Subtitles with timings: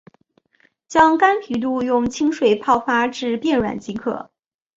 [0.87, 4.31] 将干皮肚用清水泡发至变软即可。